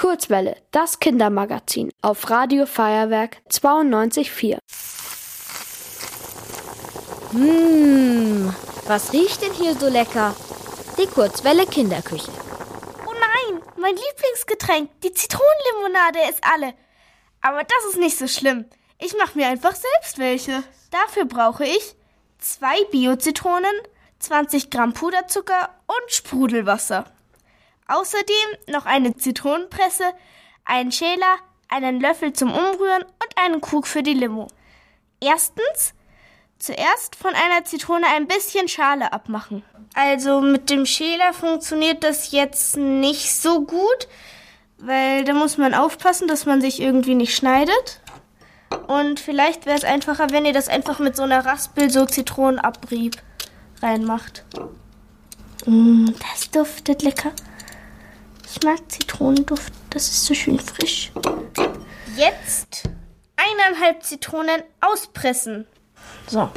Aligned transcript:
Kurzwelle, 0.00 0.56
das 0.70 0.98
Kindermagazin 0.98 1.90
auf 2.00 2.30
Radio 2.30 2.64
Feuerwerk 2.64 3.36
92.4. 3.50 4.56
Mmh, 7.32 8.54
was 8.86 9.12
riecht 9.12 9.42
denn 9.42 9.52
hier 9.52 9.74
so 9.74 9.90
lecker? 9.90 10.34
Die 10.96 11.06
Kurzwelle 11.06 11.66
Kinderküche. 11.66 12.32
Oh 13.06 13.12
nein, 13.12 13.60
mein 13.76 13.94
Lieblingsgetränk, 13.94 14.88
die 15.02 15.12
Zitronenlimonade 15.12 16.30
ist 16.30 16.42
alle. 16.50 16.72
Aber 17.42 17.62
das 17.62 17.90
ist 17.90 17.98
nicht 17.98 18.16
so 18.16 18.26
schlimm. 18.26 18.64
Ich 18.98 19.14
mache 19.18 19.36
mir 19.36 19.48
einfach 19.48 19.76
selbst 19.76 20.16
welche. 20.16 20.62
Dafür 20.90 21.26
brauche 21.26 21.66
ich 21.66 21.94
zwei 22.38 22.84
Bio-Zitronen, 22.90 23.76
20 24.20 24.70
Gramm 24.70 24.94
Puderzucker 24.94 25.68
und 25.86 26.10
Sprudelwasser. 26.10 27.04
Außerdem 27.90 28.72
noch 28.72 28.86
eine 28.86 29.16
Zitronenpresse, 29.16 30.04
einen 30.64 30.92
Schäler, 30.92 31.38
einen 31.68 32.00
Löffel 32.00 32.32
zum 32.32 32.52
Umrühren 32.52 33.02
und 33.02 33.36
einen 33.36 33.60
Krug 33.60 33.88
für 33.88 34.04
die 34.04 34.14
Limo. 34.14 34.46
Erstens, 35.20 35.94
zuerst 36.60 37.16
von 37.16 37.34
einer 37.34 37.64
Zitrone 37.64 38.06
ein 38.14 38.28
bisschen 38.28 38.68
Schale 38.68 39.12
abmachen. 39.12 39.64
Also 39.94 40.40
mit 40.40 40.70
dem 40.70 40.86
Schäler 40.86 41.32
funktioniert 41.32 42.04
das 42.04 42.30
jetzt 42.30 42.76
nicht 42.76 43.34
so 43.34 43.62
gut, 43.62 44.06
weil 44.78 45.24
da 45.24 45.32
muss 45.34 45.58
man 45.58 45.74
aufpassen, 45.74 46.28
dass 46.28 46.46
man 46.46 46.60
sich 46.60 46.80
irgendwie 46.80 47.16
nicht 47.16 47.34
schneidet. 47.34 48.00
Und 48.86 49.18
vielleicht 49.18 49.66
wäre 49.66 49.76
es 49.76 49.84
einfacher, 49.84 50.30
wenn 50.30 50.46
ihr 50.46 50.52
das 50.52 50.68
einfach 50.68 51.00
mit 51.00 51.16
so 51.16 51.24
einer 51.24 51.44
Raspel, 51.44 51.90
so 51.90 52.06
Zitronenabrieb 52.06 53.16
reinmacht. 53.82 54.44
Mm, 55.66 56.06
das 56.20 56.52
duftet 56.52 57.02
lecker. 57.02 57.32
Ich 58.52 58.62
mag 58.64 58.78
Zitronenduft, 58.90 59.72
das 59.90 60.08
ist 60.08 60.26
so 60.26 60.34
schön 60.34 60.58
frisch. 60.58 61.12
Jetzt 62.16 62.82
eineinhalb 63.36 64.02
Zitronen 64.02 64.62
auspressen. 64.80 65.66
So. 66.26 66.50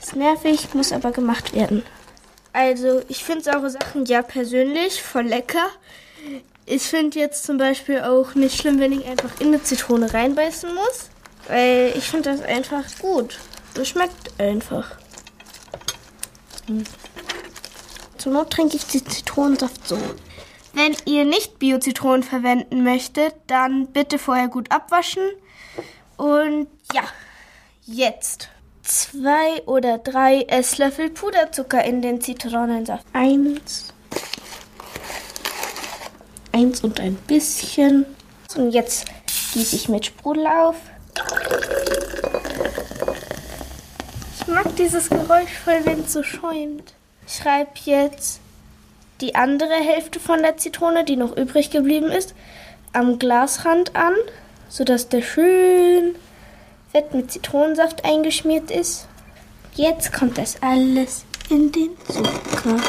Ist 0.00 0.16
nervig, 0.16 0.72
muss 0.74 0.92
aber 0.92 1.12
gemacht 1.12 1.54
werden. 1.54 1.84
Also, 2.52 3.02
ich 3.08 3.22
finde 3.22 3.44
saure 3.44 3.68
Sachen 3.68 4.06
ja 4.06 4.22
persönlich 4.22 5.02
voll 5.02 5.24
lecker. 5.24 5.66
Ich 6.66 6.82
finde 6.82 7.18
jetzt 7.18 7.44
zum 7.44 7.58
Beispiel 7.58 8.00
auch 8.00 8.34
nicht 8.34 8.58
schlimm, 8.58 8.80
wenn 8.80 8.92
ich 8.92 9.06
einfach 9.06 9.40
in 9.40 9.48
eine 9.48 9.62
Zitrone 9.62 10.12
reinbeißen 10.12 10.72
muss. 10.74 11.10
Weil 11.48 11.92
ich 11.96 12.04
finde 12.04 12.30
das 12.30 12.40
einfach 12.40 12.84
gut. 13.00 13.38
Das 13.74 13.88
schmeckt 13.88 14.40
einfach. 14.40 14.92
Hm. 16.66 16.84
Zur 18.18 18.32
Not 18.32 18.50
trinke 18.50 18.76
ich 18.76 18.86
die 18.86 19.04
Zitronensaft 19.04 19.86
so. 19.86 19.98
Wenn 20.72 20.96
ihr 21.04 21.24
nicht 21.24 21.58
Bio-Zitronen 21.58 22.22
verwenden 22.22 22.82
möchtet, 22.82 23.34
dann 23.46 23.88
bitte 23.88 24.18
vorher 24.18 24.48
gut 24.48 24.72
abwaschen. 24.72 25.22
Und 26.16 26.66
ja, 26.92 27.02
jetzt 27.84 28.48
zwei 28.82 29.62
oder 29.66 29.98
drei 29.98 30.42
Esslöffel 30.42 31.10
Puderzucker 31.10 31.84
in 31.84 32.02
den 32.02 32.20
Zitronensaft. 32.20 33.06
Eins. 33.12 33.92
Eins 36.52 36.82
und 36.82 37.00
ein 37.00 37.14
bisschen. 37.14 38.06
Und 38.56 38.70
jetzt 38.70 39.06
gieße 39.52 39.76
ich 39.76 39.88
mit 39.88 40.06
Sprudel 40.06 40.46
auf. 40.46 40.76
Ich 44.38 44.46
mag 44.46 44.76
dieses 44.76 45.08
Geräusch 45.08 45.52
voll, 45.64 45.80
wenn 45.84 46.00
es 46.00 46.12
so 46.12 46.22
schäumt. 46.22 46.94
Schreibe 47.26 47.70
jetzt 47.84 48.40
die 49.20 49.34
andere 49.34 49.74
Hälfte 49.74 50.20
von 50.20 50.42
der 50.42 50.56
Zitrone, 50.56 51.04
die 51.04 51.16
noch 51.16 51.36
übrig 51.36 51.70
geblieben 51.70 52.10
ist, 52.10 52.34
am 52.92 53.18
Glasrand 53.18 53.96
an, 53.96 54.14
sodass 54.68 55.08
der 55.08 55.22
schön 55.22 56.14
fett 56.92 57.14
mit 57.14 57.30
Zitronensaft 57.32 58.04
eingeschmiert 58.04 58.70
ist. 58.70 59.06
Jetzt 59.74 60.12
kommt 60.12 60.38
das 60.38 60.62
alles 60.62 61.24
in 61.50 61.72
den 61.72 61.90
Zucker. 62.06 62.80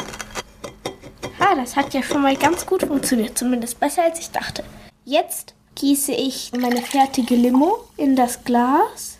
Ah, 1.38 1.54
das 1.54 1.76
hat 1.76 1.94
ja 1.94 2.02
schon 2.02 2.22
mal 2.22 2.36
ganz 2.36 2.64
gut 2.64 2.82
funktioniert, 2.82 3.36
zumindest 3.36 3.78
besser 3.80 4.04
als 4.04 4.18
ich 4.20 4.30
dachte. 4.30 4.62
Jetzt 5.04 5.54
gieße 5.74 6.12
ich 6.12 6.52
meine 6.52 6.82
fertige 6.82 7.34
Limo 7.34 7.78
in 7.96 8.16
das 8.16 8.44
Glas 8.44 9.18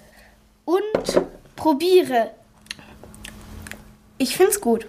und 0.65 0.83
probiere. 1.55 2.31
Ich 4.19 4.37
finde 4.37 4.53
es 4.53 4.61
gut. 4.61 4.87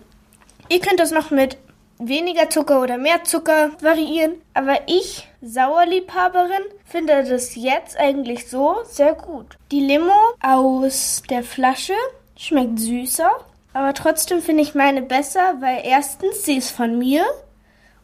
Ihr 0.69 0.81
könnt 0.81 0.99
das 0.99 1.11
noch 1.11 1.31
mit 1.31 1.57
weniger 1.97 2.49
Zucker 2.49 2.81
oder 2.81 2.97
mehr 2.97 3.23
Zucker 3.23 3.71
variieren, 3.81 4.41
aber 4.53 4.79
ich, 4.87 5.27
Sauerliebhaberin, 5.41 6.63
finde 6.85 7.23
das 7.23 7.55
jetzt 7.55 7.97
eigentlich 7.97 8.49
so 8.49 8.77
sehr 8.83 9.13
gut. 9.13 9.57
Die 9.71 9.79
Limo 9.79 10.13
aus 10.41 11.23
der 11.29 11.43
Flasche 11.43 11.93
schmeckt 12.35 12.79
süßer, 12.79 13.31
aber 13.73 13.93
trotzdem 13.93 14.41
finde 14.41 14.63
ich 14.63 14.75
meine 14.75 15.01
besser, 15.01 15.55
weil 15.59 15.81
erstens 15.83 16.43
sie 16.43 16.57
ist 16.57 16.71
von 16.71 16.97
mir 16.97 17.25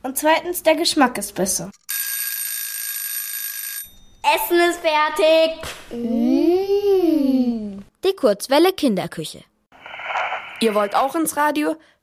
und 0.01 0.18
zweitens 0.18 0.63
der 0.63 0.75
Geschmack 0.75 1.18
ist 1.18 1.35
besser. 1.35 1.69
Essen 4.35 4.59
ist 4.69 4.80
fertig. 4.80 5.62
Mmh. 5.91 7.84
Die 8.06 8.16
Kurzwelle 8.16 8.72
Kinderküche. 8.72 9.44
Ihr 10.62 10.74
wollt 10.75 10.95
auch 10.95 11.13
ins 11.16 11.35
Radio? 11.35 11.75